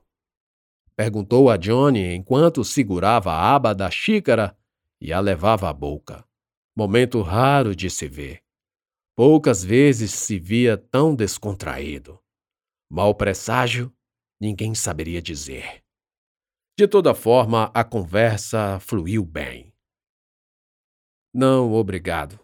Perguntou 0.96 1.50
a 1.50 1.58
Johnny 1.58 2.14
enquanto 2.14 2.64
segurava 2.64 3.32
a 3.32 3.56
aba 3.56 3.74
da 3.74 3.90
xícara 3.90 4.58
e 5.00 5.12
a 5.12 5.20
levava 5.20 5.70
à 5.70 5.74
boca. 5.74 6.26
Momento 6.76 7.22
raro 7.22 7.76
de 7.76 7.90
se 7.90 8.08
ver. 8.08 8.44
Poucas 9.16 9.64
vezes 9.64 10.12
se 10.12 10.38
via 10.38 10.78
tão 10.78 11.16
descontraído. 11.16 12.20
Mal 12.90 13.16
presságio, 13.16 13.94
ninguém 14.40 14.76
saberia 14.76 15.22
dizer. 15.22 15.84
De 16.78 16.88
toda 16.88 17.14
forma, 17.14 17.72
a 17.74 17.84
conversa 17.84 18.80
fluiu 18.80 19.24
bem. 19.24 19.71
Não, 21.34 21.72
obrigado. 21.74 22.40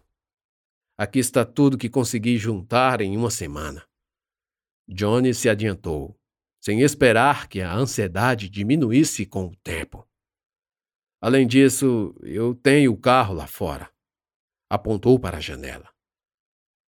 Aqui 0.98 1.20
está 1.20 1.46
tudo 1.46 1.78
que 1.78 1.90
consegui 1.90 2.38
juntar 2.38 3.02
em 3.02 3.16
uma 3.18 3.30
semana. 3.30 3.86
Johnny 4.88 5.34
se 5.34 5.50
adiantou, 5.50 6.18
sem 6.62 6.82
esperar 6.82 7.48
que 7.50 7.62
a 7.62 7.74
ansiedade 7.74 8.50
diminuísse 8.50 9.26
com 9.26 9.48
o 9.48 9.56
tempo. 9.58 10.08
Além 11.20 11.46
disso, 11.46 12.16
eu 12.22 12.56
tenho 12.56 12.94
o 12.94 12.98
carro 12.98 13.34
lá 13.34 13.48
fora. 13.48 13.92
Apontou 14.70 15.20
para 15.20 15.38
a 15.38 15.42
janela. 15.42 15.90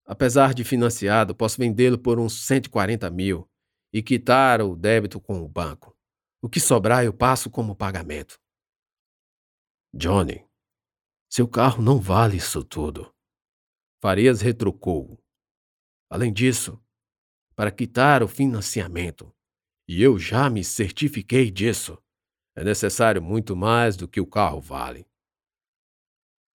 Apesar 0.06 0.54
de 0.54 0.64
financiado, 0.64 1.36
posso 1.36 1.58
vendê-lo 1.58 1.98
por 1.98 2.20
uns 2.20 2.46
140 2.46 3.10
mil 3.10 3.50
e 3.92 4.02
quitar 4.02 4.62
o 4.62 4.76
débito 4.76 5.20
com 5.22 5.42
o 5.42 5.48
banco. 5.48 5.96
O 6.42 6.50
que 6.50 6.60
sobrar 6.60 7.06
eu 7.06 7.14
passo 7.14 7.50
como 7.50 7.76
pagamento. 7.76 8.40
Johnny, 9.94 10.46
seu 11.36 11.48
carro 11.48 11.82
não 11.82 12.00
vale 12.00 12.38
isso 12.38 12.64
tudo. 12.64 13.12
Farias 14.00 14.40
retrucou. 14.40 15.20
Além 16.08 16.32
disso, 16.32 16.80
para 17.56 17.72
quitar 17.72 18.22
o 18.22 18.28
financiamento, 18.28 19.34
e 19.88 20.04
eu 20.04 20.20
já 20.20 20.48
me 20.48 20.64
certifiquei 20.64 21.50
disso, 21.50 21.98
é 22.56 22.64
necessário 22.64 23.20
muito 23.20 23.56
mais 23.56 23.98
do 23.98 24.08
que 24.08 24.22
o 24.22 24.28
carro 24.28 24.62
vale. 24.62 25.08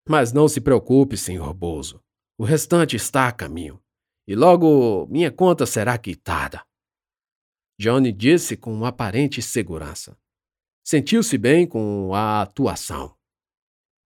Mas 0.07 0.31
não 0.31 0.47
se 0.47 0.61
preocupe, 0.61 1.17
senhor 1.17 1.51
Bozo. 1.55 1.99
O 2.37 2.43
restante 2.43 2.95
está 2.95 3.27
a 3.27 3.31
caminho, 3.31 3.83
e 4.27 4.35
logo 4.35 5.07
minha 5.07 5.31
conta 5.31 5.65
será 5.65 5.97
quitada. 5.97 6.63
Johnny 7.79 8.11
disse 8.11 8.55
com 8.55 8.85
aparente 8.85 9.41
segurança. 9.41 10.15
Sentiu-se 10.85 11.35
bem 11.35 11.65
com 11.65 12.13
a 12.13 12.43
atuação. 12.43 13.16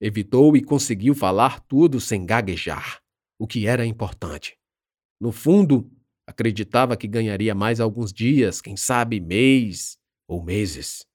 Evitou 0.04 0.58
e 0.58 0.64
conseguiu 0.64 1.14
falar 1.14 1.60
tudo 1.60 2.02
sem 2.02 2.26
gaguejar, 2.26 3.00
o 3.40 3.46
que 3.46 3.68
era 3.68 3.86
importante. 3.86 4.58
No 5.20 5.32
fundo, 5.32 5.88
acreditava 6.26 6.98
que 6.98 7.08
ganharia 7.08 7.54
mais 7.54 7.80
alguns 7.80 8.12
dias, 8.12 8.60
quem 8.60 8.76
sabe 8.76 9.20
mês 9.20 10.00
ou 10.28 10.44
meses. 10.44 11.06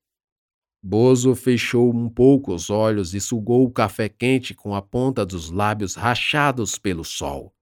Bozo 0.81 1.35
fechou 1.35 1.93
um 1.93 2.09
pouco 2.09 2.55
os 2.55 2.71
olhos 2.71 3.13
e 3.13 3.21
sugou 3.21 3.65
o 3.65 3.73
café 3.73 4.09
quente 4.09 4.55
com 4.55 4.73
a 4.73 4.81
ponta 4.81 5.27
dos 5.27 5.51
lábios 5.51 5.97
rachados 5.97 6.79
pelo 6.79 7.05
sol, 7.05 7.53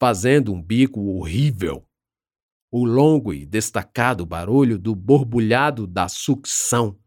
fazendo 0.00 0.50
um 0.50 0.62
bico 0.62 0.98
horrível. 1.00 1.86
O 2.72 2.86
longo 2.86 3.34
e 3.34 3.44
destacado 3.44 4.24
barulho 4.24 4.78
do 4.78 4.94
borbulhado 4.94 5.86
da 5.86 6.08
sucção 6.08 6.98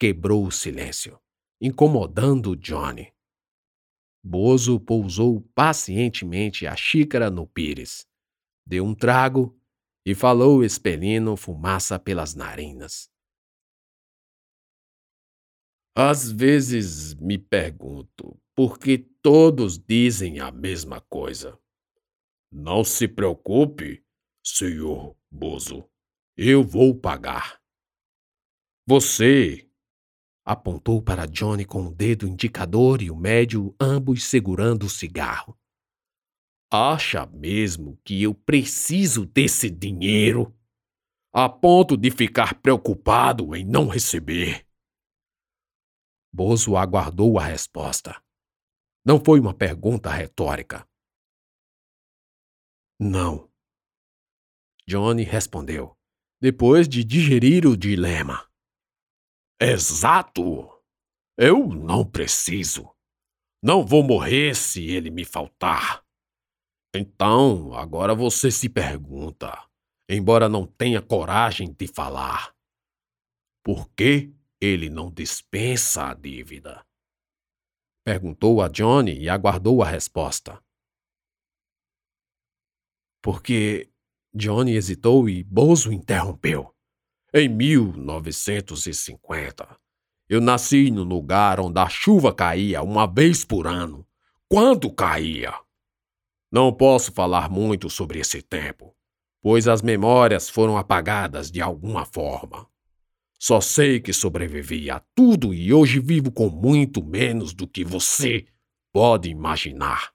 quebrou 0.00 0.46
o 0.46 0.50
silêncio, 0.50 1.20
incomodando 1.64 2.54
Johnny. 2.54 3.10
Bozo 4.22 4.78
pousou 4.78 5.40
pacientemente 5.54 6.66
a 6.66 6.76
xícara 6.76 7.30
no 7.30 7.46
pires, 7.46 8.06
deu 8.66 8.84
um 8.84 8.94
trago 8.94 9.58
e 10.04 10.14
falou 10.14 10.62
expelindo 10.62 11.34
fumaça 11.38 11.98
pelas 11.98 12.34
narinas. 12.34 13.10
Às 15.96 16.30
vezes 16.30 17.14
me 17.14 17.38
pergunto 17.38 18.38
por 18.54 18.78
que 18.78 18.98
todos 18.98 19.78
dizem 19.78 20.40
a 20.40 20.52
mesma 20.52 21.00
coisa. 21.00 21.58
Não 22.52 22.84
se 22.84 23.08
preocupe, 23.08 24.04
senhor 24.44 25.16
Bozo. 25.30 25.88
Eu 26.36 26.62
vou 26.62 26.94
pagar. 26.94 27.58
Você 28.86 29.63
apontou 30.44 31.00
para 31.00 31.26
Johnny 31.26 31.64
com 31.64 31.86
o 31.86 31.94
dedo 31.94 32.28
indicador 32.28 33.00
e 33.00 33.10
o 33.10 33.16
médio, 33.16 33.74
ambos 33.80 34.24
segurando 34.24 34.84
o 34.84 34.90
cigarro. 34.90 35.58
Acha 36.70 37.24
mesmo 37.26 37.98
que 38.04 38.22
eu 38.22 38.34
preciso 38.34 39.24
desse 39.24 39.70
dinheiro? 39.70 40.54
A 41.32 41.48
ponto 41.48 41.96
de 41.96 42.10
ficar 42.10 42.60
preocupado 42.60 43.56
em 43.56 43.64
não 43.64 43.88
receber? 43.88 44.66
Bozo 46.32 46.76
aguardou 46.76 47.38
a 47.38 47.44
resposta. 47.44 48.22
Não 49.04 49.22
foi 49.24 49.40
uma 49.40 49.54
pergunta 49.54 50.10
retórica. 50.10 50.86
Não. 52.98 53.50
Johnny 54.86 55.22
respondeu, 55.22 55.96
depois 56.40 56.88
de 56.88 57.04
digerir 57.04 57.66
o 57.66 57.76
dilema. 57.76 58.48
Exato! 59.60 60.70
Eu 61.38 61.66
não 61.68 62.08
preciso. 62.08 62.94
Não 63.62 63.84
vou 63.84 64.02
morrer 64.02 64.54
se 64.54 64.84
ele 64.86 65.10
me 65.10 65.24
faltar. 65.24 66.04
Então, 66.94 67.74
agora 67.74 68.14
você 68.14 68.50
se 68.50 68.68
pergunta, 68.68 69.50
embora 70.08 70.48
não 70.48 70.66
tenha 70.66 71.02
coragem 71.02 71.72
de 71.72 71.88
falar, 71.88 72.54
por 73.64 73.90
que 73.90 74.32
ele 74.60 74.88
não 74.88 75.10
dispensa 75.10 76.10
a 76.10 76.14
dívida. 76.14 76.86
Perguntou 78.04 78.62
a 78.62 78.68
Johnny 78.68 79.18
e 79.18 79.28
aguardou 79.28 79.82
a 79.82 79.88
resposta. 79.88 80.62
Porque 83.22 83.90
Johnny 84.34 84.72
hesitou 84.72 85.28
e 85.28 85.42
Bozo 85.42 85.92
interrompeu. 85.92 86.73
Em 87.36 87.48
1950, 87.48 89.76
eu 90.28 90.40
nasci 90.40 90.88
no 90.88 91.02
lugar 91.02 91.58
onde 91.58 91.80
a 91.80 91.88
chuva 91.88 92.32
caía 92.32 92.80
uma 92.80 93.08
vez 93.08 93.44
por 93.44 93.66
ano. 93.66 94.06
Quando 94.48 94.94
caía? 94.94 95.52
Não 96.48 96.72
posso 96.72 97.10
falar 97.10 97.50
muito 97.50 97.90
sobre 97.90 98.20
esse 98.20 98.40
tempo, 98.40 98.94
pois 99.42 99.66
as 99.66 99.82
memórias 99.82 100.48
foram 100.48 100.78
apagadas 100.78 101.50
de 101.50 101.60
alguma 101.60 102.04
forma. 102.04 102.68
Só 103.36 103.60
sei 103.60 103.98
que 103.98 104.12
sobrevivi 104.12 104.88
a 104.88 105.02
tudo 105.12 105.52
e 105.52 105.74
hoje 105.74 105.98
vivo 105.98 106.30
com 106.30 106.48
muito 106.48 107.02
menos 107.02 107.52
do 107.52 107.66
que 107.66 107.84
você 107.84 108.46
pode 108.92 109.28
imaginar. 109.28 110.12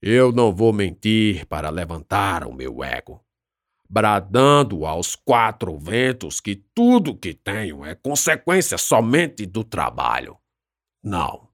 Eu 0.00 0.30
não 0.30 0.54
vou 0.54 0.72
mentir 0.72 1.44
para 1.46 1.70
levantar 1.70 2.46
o 2.46 2.54
meu 2.54 2.84
ego, 2.84 3.20
bradando 3.88 4.84
aos 4.84 5.16
quatro 5.16 5.78
ventos 5.78 6.40
que 6.40 6.56
tudo 6.74 7.16
que 7.16 7.32
tenho 7.32 7.84
é 7.84 7.94
consequência 7.94 8.76
somente 8.76 9.46
do 9.46 9.64
trabalho. 9.64 10.36
Não, 11.02 11.48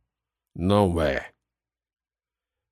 não 0.55 1.01
é. 1.01 1.33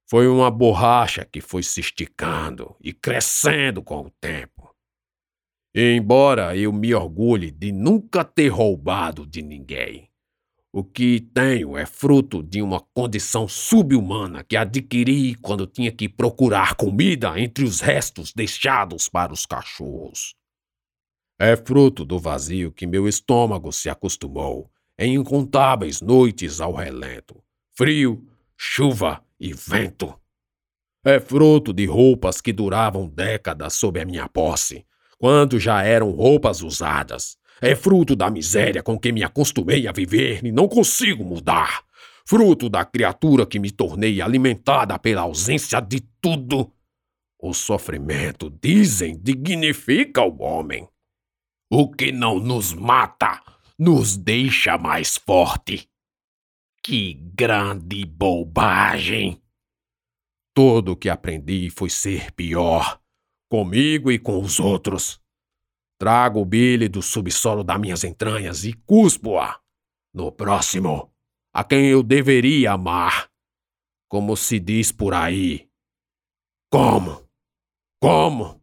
Foi 0.08 0.26
uma 0.26 0.50
borracha 0.50 1.24
que 1.24 1.40
foi 1.40 1.62
se 1.62 1.80
esticando 1.80 2.76
e 2.80 2.92
crescendo 2.92 3.82
com 3.82 4.00
o 4.02 4.10
tempo. 4.10 4.74
Embora 5.74 6.54
eu 6.54 6.70
me 6.70 6.94
orgulhe 6.94 7.50
de 7.50 7.72
nunca 7.72 8.22
ter 8.22 8.48
roubado 8.48 9.26
de 9.26 9.40
ninguém, 9.40 10.11
o 10.72 10.82
que 10.82 11.20
tenho 11.20 11.76
é 11.76 11.84
fruto 11.84 12.42
de 12.42 12.62
uma 12.62 12.80
condição 12.80 13.46
subhumana 13.46 14.42
que 14.42 14.56
adquiri 14.56 15.34
quando 15.34 15.66
tinha 15.66 15.92
que 15.92 16.08
procurar 16.08 16.74
comida 16.76 17.38
entre 17.38 17.62
os 17.62 17.80
restos 17.80 18.32
deixados 18.32 19.06
para 19.06 19.32
os 19.32 19.44
cachorros. 19.44 20.34
É 21.38 21.56
fruto 21.56 22.04
do 22.06 22.18
vazio 22.18 22.72
que 22.72 22.86
meu 22.86 23.06
estômago 23.06 23.70
se 23.70 23.90
acostumou 23.90 24.70
em 24.98 25.16
incontáveis 25.16 26.00
noites 26.00 26.60
ao 26.60 26.72
relento, 26.72 27.42
frio, 27.76 28.26
chuva 28.56 29.22
e 29.38 29.52
vento. 29.52 30.18
É 31.04 31.20
fruto 31.20 31.72
de 31.72 31.84
roupas 31.84 32.40
que 32.40 32.52
duravam 32.52 33.08
décadas 33.08 33.74
sob 33.74 34.00
a 34.00 34.06
minha 34.06 34.28
posse 34.28 34.86
quando 35.18 35.58
já 35.58 35.82
eram 35.82 36.10
roupas 36.10 36.62
usadas. 36.62 37.36
É 37.64 37.76
fruto 37.76 38.16
da 38.16 38.28
miséria 38.28 38.82
com 38.82 38.98
que 38.98 39.12
me 39.12 39.22
acostumei 39.22 39.86
a 39.86 39.92
viver 39.92 40.44
e 40.44 40.50
não 40.50 40.66
consigo 40.66 41.24
mudar. 41.24 41.84
Fruto 42.26 42.68
da 42.68 42.84
criatura 42.84 43.46
que 43.46 43.60
me 43.60 43.70
tornei 43.70 44.20
alimentada 44.20 44.98
pela 44.98 45.22
ausência 45.22 45.78
de 45.78 46.00
tudo. 46.20 46.72
O 47.40 47.54
sofrimento, 47.54 48.50
dizem, 48.60 49.16
dignifica 49.16 50.22
o 50.24 50.42
homem. 50.42 50.88
O 51.70 51.88
que 51.88 52.10
não 52.10 52.40
nos 52.40 52.74
mata 52.74 53.40
nos 53.78 54.16
deixa 54.16 54.76
mais 54.76 55.16
forte. 55.16 55.88
Que 56.82 57.14
grande 57.14 58.04
bobagem! 58.04 59.40
Tudo 60.52 60.92
o 60.92 60.96
que 60.96 61.08
aprendi 61.08 61.70
foi 61.70 61.90
ser 61.90 62.32
pior 62.32 63.00
comigo 63.48 64.10
e 64.10 64.18
com 64.18 64.40
os 64.40 64.58
outros. 64.58 65.21
Trago 66.02 66.40
o 66.40 66.44
bile 66.44 66.88
do 66.88 67.00
subsolo 67.00 67.62
das 67.62 67.80
minhas 67.80 68.02
entranhas 68.02 68.64
e 68.64 68.72
cuspo-a 68.72 69.62
no 70.12 70.32
próximo, 70.32 71.14
a 71.54 71.62
quem 71.62 71.90
eu 71.90 72.02
deveria 72.02 72.72
amar. 72.72 73.30
Como 74.08 74.36
se 74.36 74.58
diz 74.58 74.90
por 74.90 75.14
aí. 75.14 75.70
Como? 76.68 77.24
Como? 78.00 78.60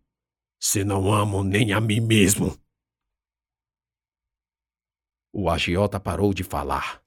se 0.62 0.84
não 0.84 1.14
amo 1.14 1.42
nem 1.42 1.72
a 1.72 1.80
mim 1.80 2.02
mesmo. 2.02 2.62
O 5.34 5.50
agiota 5.50 5.98
parou 5.98 6.34
de 6.34 6.44
falar 6.44 7.02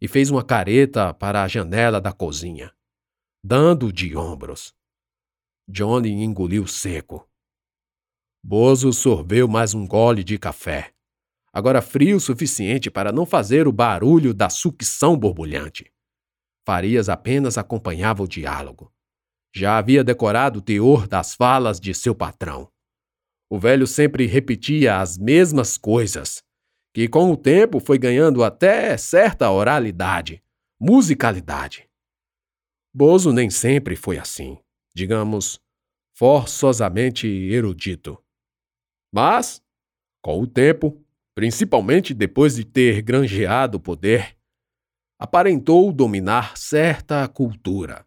e 0.00 0.08
fez 0.08 0.30
uma 0.30 0.42
careta 0.42 1.12
para 1.12 1.42
a 1.42 1.46
janela 1.46 2.00
da 2.00 2.10
cozinha, 2.10 2.74
dando 3.44 3.92
de 3.92 4.16
ombros. 4.16 4.74
Johnny 5.68 6.22
engoliu 6.24 6.66
seco. 6.66 7.30
Bozo 8.46 8.92
sorveu 8.92 9.48
mais 9.48 9.72
um 9.72 9.86
gole 9.86 10.22
de 10.22 10.38
café, 10.38 10.92
agora 11.50 11.80
frio 11.80 12.18
o 12.18 12.20
suficiente 12.20 12.90
para 12.90 13.10
não 13.10 13.24
fazer 13.24 13.66
o 13.66 13.72
barulho 13.72 14.34
da 14.34 14.50
sucção 14.50 15.16
borbulhante. 15.16 15.90
Farias 16.62 17.08
apenas 17.08 17.56
acompanhava 17.56 18.22
o 18.22 18.28
diálogo. 18.28 18.92
Já 19.50 19.78
havia 19.78 20.04
decorado 20.04 20.58
o 20.58 20.62
teor 20.62 21.08
das 21.08 21.34
falas 21.34 21.80
de 21.80 21.94
seu 21.94 22.14
patrão. 22.14 22.70
O 23.48 23.58
velho 23.58 23.86
sempre 23.86 24.26
repetia 24.26 25.00
as 25.00 25.16
mesmas 25.16 25.78
coisas, 25.78 26.42
que 26.92 27.08
com 27.08 27.32
o 27.32 27.38
tempo 27.38 27.80
foi 27.80 27.96
ganhando 27.96 28.44
até 28.44 28.94
certa 28.98 29.50
oralidade, 29.50 30.44
musicalidade. 30.78 31.88
Bozo 32.92 33.32
nem 33.32 33.48
sempre 33.48 33.96
foi 33.96 34.18
assim, 34.18 34.58
digamos, 34.94 35.58
forçosamente 36.12 37.26
erudito. 37.26 38.22
Mas, 39.14 39.62
com 40.20 40.40
o 40.40 40.46
tempo, 40.46 41.00
principalmente 41.36 42.12
depois 42.12 42.56
de 42.56 42.64
ter 42.64 43.00
granjeado 43.00 43.78
poder, 43.78 44.36
aparentou 45.16 45.92
dominar 45.92 46.56
certa 46.56 47.28
cultura, 47.28 48.04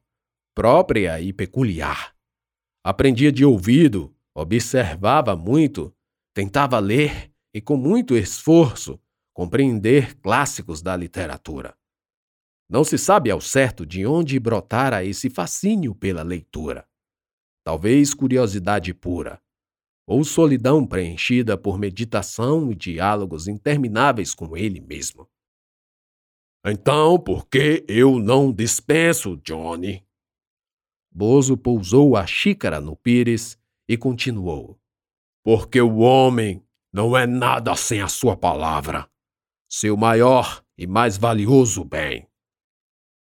própria 0.54 1.22
e 1.22 1.32
peculiar. 1.32 2.14
Aprendia 2.84 3.32
de 3.32 3.46
ouvido, 3.46 4.14
observava 4.36 5.34
muito, 5.34 5.96
tentava 6.34 6.78
ler 6.78 7.32
e, 7.54 7.62
com 7.62 7.78
muito 7.78 8.18
esforço, 8.18 9.00
compreender 9.34 10.14
clássicos 10.20 10.82
da 10.82 10.94
literatura. 10.98 11.74
Não 12.70 12.84
se 12.84 12.98
sabe 12.98 13.32
ao 13.32 13.40
certo 13.40 13.86
de 13.86 14.06
onde 14.06 14.38
brotara 14.42 15.06
esse 15.06 15.30
fascínio 15.30 15.96
pela 15.96 16.22
leitura. 16.22 16.86
Talvez 17.64 18.14
curiosidade 18.14 18.94
pura, 18.94 19.42
ou 20.08 20.24
solidão 20.24 20.88
preenchida 20.88 21.58
por 21.58 21.78
meditação 21.78 22.72
e 22.72 22.76
diálogos 22.76 23.50
intermináveis 23.50 24.34
com 24.34 24.56
ele 24.56 24.80
mesmo. 24.80 25.30
Então, 26.66 27.20
por 27.20 27.48
que 27.48 27.86
eu 27.90 28.18
não 28.18 28.54
dispenso, 28.54 29.36
Johnny? 29.38 30.08
Bozo 31.12 31.58
pousou 31.58 32.16
a 32.16 32.26
xícara 32.26 32.80
no 32.80 32.96
pires 32.96 33.60
e 33.88 33.98
continuou. 33.98 34.80
Porque 35.44 35.82
o 35.82 35.98
homem 35.98 36.66
não 36.92 37.16
é 37.16 37.28
nada 37.28 37.76
sem 37.76 38.02
a 38.02 38.08
sua 38.08 38.36
palavra, 38.38 39.10
seu 39.70 39.98
maior 39.98 40.64
e 40.78 40.88
mais 40.88 41.18
valioso 41.18 41.84
bem. 41.84 42.28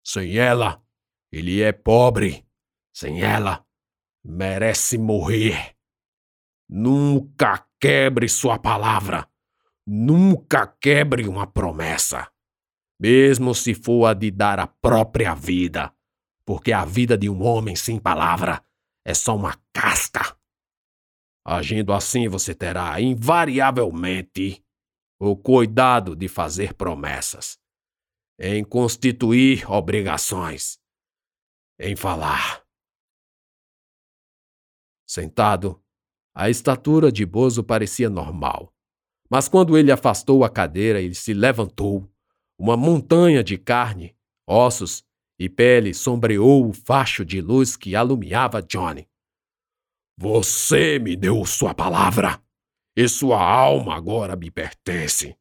Sem 0.04 0.38
ela, 0.38 0.84
ele 1.32 1.62
é 1.62 1.72
pobre. 1.72 2.46
Sem 2.94 3.22
ela, 3.22 3.66
merece 4.24 4.98
morrer. 4.98 5.75
Nunca 6.68 7.68
quebre 7.80 8.28
sua 8.28 8.58
palavra. 8.58 9.30
Nunca 9.86 10.66
quebre 10.66 11.28
uma 11.28 11.46
promessa. 11.46 12.32
Mesmo 13.00 13.54
se 13.54 13.74
for 13.74 14.08
a 14.08 14.14
de 14.14 14.32
dar 14.32 14.60
a 14.60 14.68
própria 14.68 15.36
vida, 15.36 15.94
porque 16.46 16.72
a 16.72 16.86
vida 16.86 17.18
de 17.18 17.30
um 17.30 17.44
homem 17.44 17.76
sem 17.76 18.00
palavra 18.00 18.66
é 19.06 19.14
só 19.14 19.36
uma 19.36 19.56
casca. 19.74 20.38
Agindo 21.46 21.94
assim, 21.94 22.28
você 22.28 22.56
terá, 22.56 23.00
invariavelmente, 23.00 24.66
o 25.20 25.36
cuidado 25.38 26.16
de 26.16 26.28
fazer 26.28 26.74
promessas, 26.74 27.60
em 28.40 28.64
constituir 28.64 29.70
obrigações, 29.70 30.80
em 31.80 31.96
falar. 31.96 32.66
Sentado, 35.08 35.85
a 36.36 36.50
estatura 36.50 37.10
de 37.10 37.26
Bozo 37.26 37.64
parecia 37.64 38.10
normal. 38.10 38.74
Mas 39.30 39.48
quando 39.48 39.78
ele 39.78 39.92
afastou 39.92 40.44
a 40.44 40.50
cadeira 40.50 41.02
e 41.02 41.16
se 41.16 41.34
levantou, 41.34 42.12
uma 42.60 42.76
montanha 42.76 43.42
de 43.42 43.58
carne, 43.58 44.16
ossos 44.46 45.04
e 45.40 45.48
pele 45.48 45.94
sombreou 45.94 46.68
o 46.68 46.74
facho 46.74 47.24
de 47.24 47.42
luz 47.42 47.78
que 47.78 47.96
alumiava 47.96 48.62
Johnny. 48.62 49.08
Você 50.18 51.00
me 51.00 51.16
deu 51.16 51.46
sua 51.46 51.74
palavra, 51.74 52.42
e 52.96 53.08
sua 53.08 53.42
alma 53.42 53.96
agora 53.96 54.36
me 54.36 54.52
pertence. 54.52 55.38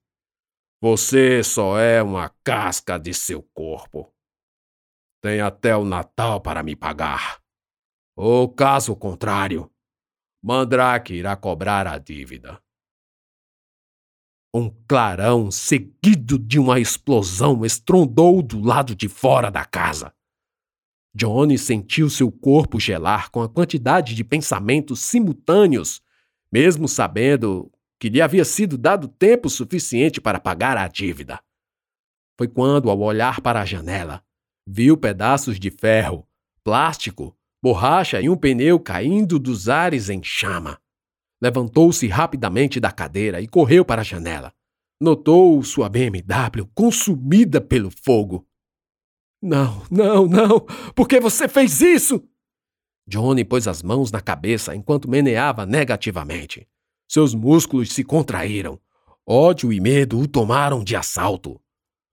Você 0.80 1.42
só 1.42 1.78
é 1.78 2.02
uma 2.02 2.28
casca 2.42 2.98
de 2.98 3.14
seu 3.14 3.42
corpo. 3.54 4.12
Tem 5.22 5.40
até 5.40 5.76
o 5.76 5.84
Natal 5.84 6.40
para 6.40 6.62
me 6.62 6.76
pagar. 6.76 7.40
Ou 8.16 8.48
caso 8.48 8.94
contrário, 8.94 9.70
Mandrake 10.46 11.14
irá 11.14 11.34
cobrar 11.34 11.86
a 11.86 11.96
dívida. 11.96 12.60
Um 14.54 14.68
clarão 14.86 15.50
seguido 15.50 16.38
de 16.38 16.58
uma 16.58 16.78
explosão 16.78 17.64
estrondou 17.64 18.42
do 18.42 18.60
lado 18.60 18.94
de 18.94 19.08
fora 19.08 19.50
da 19.50 19.64
casa. 19.64 20.14
Johnny 21.14 21.56
sentiu 21.56 22.10
seu 22.10 22.30
corpo 22.30 22.78
gelar 22.78 23.30
com 23.30 23.40
a 23.40 23.48
quantidade 23.48 24.14
de 24.14 24.22
pensamentos 24.22 25.00
simultâneos, 25.00 26.02
mesmo 26.52 26.86
sabendo 26.88 27.72
que 27.98 28.10
lhe 28.10 28.20
havia 28.20 28.44
sido 28.44 28.76
dado 28.76 29.08
tempo 29.08 29.48
suficiente 29.48 30.20
para 30.20 30.38
pagar 30.38 30.76
a 30.76 30.86
dívida. 30.88 31.42
Foi 32.36 32.48
quando, 32.48 32.90
ao 32.90 33.00
olhar 33.00 33.40
para 33.40 33.62
a 33.62 33.64
janela, 33.64 34.22
viu 34.66 34.94
pedaços 34.94 35.58
de 35.58 35.70
ferro, 35.70 36.28
plástico, 36.62 37.34
borracha 37.64 38.20
e 38.20 38.28
um 38.28 38.36
pneu 38.36 38.78
caindo 38.78 39.38
dos 39.38 39.70
ares 39.70 40.10
em 40.10 40.22
chama. 40.22 40.78
Levantou-se 41.40 42.06
rapidamente 42.08 42.78
da 42.78 42.92
cadeira 42.92 43.40
e 43.40 43.48
correu 43.48 43.86
para 43.86 44.02
a 44.02 44.04
janela. 44.04 44.52
Notou 45.00 45.62
sua 45.62 45.88
BMW 45.88 46.66
consumida 46.74 47.62
pelo 47.62 47.90
fogo. 47.90 48.46
Não, 49.40 49.82
não, 49.90 50.26
não! 50.26 50.60
Por 50.94 51.08
que 51.08 51.18
você 51.18 51.48
fez 51.48 51.80
isso? 51.80 52.22
Johnny 53.08 53.46
pôs 53.46 53.66
as 53.66 53.82
mãos 53.82 54.12
na 54.12 54.20
cabeça 54.20 54.76
enquanto 54.76 55.08
meneava 55.08 55.64
negativamente. 55.64 56.68
Seus 57.08 57.32
músculos 57.34 57.94
se 57.94 58.04
contraíram. 58.04 58.78
Ódio 59.26 59.72
e 59.72 59.80
medo 59.80 60.18
o 60.18 60.28
tomaram 60.28 60.84
de 60.84 60.94
assalto. 60.96 61.58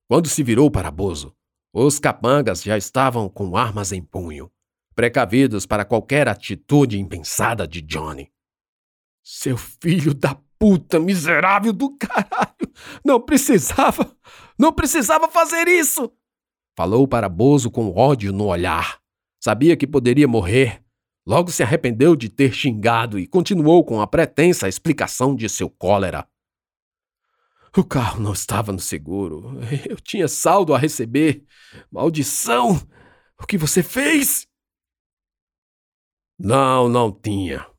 Quando 0.08 0.30
se 0.30 0.44
virou 0.44 0.72
para 0.72 0.90
Bozo, 0.90 1.36
os 1.74 2.00
capangas 2.00 2.64
já 2.64 2.78
estavam 2.78 3.28
com 3.28 3.58
armas 3.58 3.92
em 3.92 4.02
punho, 4.02 4.50
precavidos 4.96 5.66
para 5.66 5.86
qualquer 5.86 6.28
atitude 6.28 7.00
impensada 7.00 7.68
de 7.68 7.82
Johnny. 7.82 8.32
Seu 9.24 9.58
filho 9.58 10.14
da 10.14 10.36
puta 10.60 11.00
miserável 11.00 11.74
do 11.74 11.96
caralho! 11.98 12.72
Não 13.06 13.20
precisava! 13.20 14.16
Não 14.58 14.72
precisava 14.72 15.28
fazer 15.28 15.68
isso! 15.68 16.12
Falou 16.76 17.08
para 17.08 17.28
Bozo 17.28 17.70
com 17.70 17.92
ódio 17.96 18.32
no 18.32 18.46
olhar. 18.46 19.00
Sabia 19.40 19.76
que 19.76 19.88
poderia 19.88 20.28
morrer. 20.28 20.84
Logo 21.26 21.52
se 21.52 21.62
arrependeu 21.62 22.16
de 22.16 22.30
ter 22.30 22.54
xingado 22.54 23.20
e 23.20 23.28
continuou 23.28 23.84
com 23.84 24.02
a 24.02 24.08
pretensa 24.08 24.68
explicação 24.68 25.36
de 25.36 25.48
seu 25.50 25.70
cólera. 25.70 26.28
O 27.76 27.84
carro 27.84 28.22
não 28.22 28.34
estava 28.34 28.72
no 28.72 28.80
seguro. 28.80 29.60
Eu 29.90 29.96
tinha 29.98 30.28
saldo 30.28 30.74
a 30.74 30.78
receber. 30.78 31.44
Maldição! 31.92 32.82
O 33.40 33.48
que 33.48 33.58
você 33.58 33.82
fez? 33.82 34.48
Não, 36.44 36.90
não 36.90 37.12
tinha. 37.12 37.70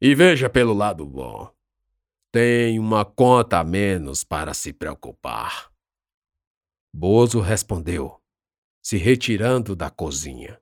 E 0.00 0.16
veja 0.16 0.50
pelo 0.50 0.74
lado 0.74 1.06
bom. 1.06 1.48
Tem 2.32 2.76
uma 2.76 3.04
conta 3.04 3.60
a 3.60 3.64
menos 3.64 4.24
para 4.24 4.52
se 4.52 4.72
preocupar. 4.72 5.70
Bozo 6.92 7.38
respondeu 7.38 8.20
se 8.82 8.96
retirando 8.96 9.76
da 9.76 9.90
cozinha. 9.90 10.60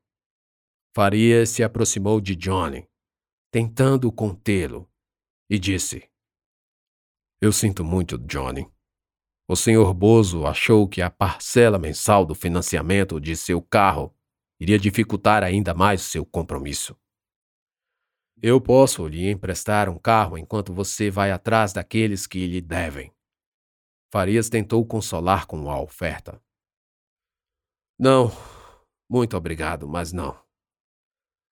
Farias 0.94 1.48
se 1.48 1.62
aproximou 1.62 2.20
de 2.20 2.36
Johnny, 2.36 2.86
tentando 3.50 4.12
contê-lo, 4.12 4.86
e 5.48 5.58
disse: 5.58 6.06
Eu 7.40 7.52
sinto 7.52 7.82
muito, 7.82 8.18
Johnny. 8.18 8.70
O 9.48 9.56
senhor 9.56 9.94
Bozo 9.94 10.46
achou 10.46 10.86
que 10.86 11.00
a 11.00 11.08
parcela 11.08 11.78
mensal 11.78 12.26
do 12.26 12.34
financiamento 12.34 13.18
de 13.18 13.34
seu 13.34 13.62
carro 13.62 14.14
iria 14.60 14.78
dificultar 14.78 15.42
ainda 15.42 15.72
mais 15.72 16.02
seu 16.02 16.26
compromisso. 16.26 16.94
Eu 18.40 18.60
posso 18.60 19.06
lhe 19.08 19.28
emprestar 19.28 19.88
um 19.88 19.98
carro 19.98 20.38
enquanto 20.38 20.72
você 20.72 21.10
vai 21.10 21.32
atrás 21.32 21.72
daqueles 21.72 22.24
que 22.24 22.46
lhe 22.46 22.60
devem. 22.60 23.12
Farias 24.12 24.48
tentou 24.48 24.86
consolar 24.86 25.44
com 25.46 25.68
a 25.68 25.80
oferta. 25.80 26.40
Não, 27.98 28.30
muito 29.10 29.36
obrigado, 29.36 29.88
mas 29.88 30.12
não. 30.12 30.38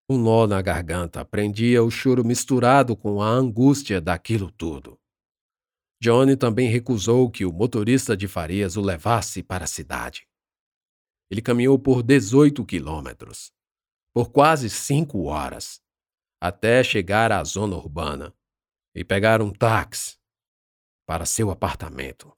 Um 0.09 0.17
nó 0.17 0.47
na 0.47 0.61
garganta 0.61 1.25
prendia 1.25 1.83
o 1.83 1.91
choro 1.91 2.23
misturado 2.23 2.95
com 2.95 3.21
a 3.21 3.27
angústia 3.27 3.99
daquilo 3.99 4.49
tudo. 4.49 4.97
Johnny 6.01 6.37
também 6.37 6.69
recusou 6.69 7.29
que 7.29 7.43
o 7.43 7.51
motorista 7.51 8.15
de 8.15 8.29
Farias 8.29 8.77
o 8.77 8.81
levasse 8.81 9.43
para 9.43 9.65
a 9.65 9.67
cidade. 9.67 10.25
Ele 11.29 11.41
caminhou 11.41 11.77
por 11.77 12.01
18 12.01 12.63
quilômetros, 12.63 13.51
por 14.13 14.31
quase 14.31 14.69
cinco 14.69 15.23
horas, 15.23 15.81
até 16.39 16.83
chegar 16.83 17.31
à 17.31 17.43
zona 17.43 17.75
urbana 17.75 18.33
e 18.93 19.03
pegar 19.03 19.41
um 19.41 19.51
táxi 19.51 20.17
para 21.05 21.25
seu 21.25 21.49
apartamento. 21.49 22.36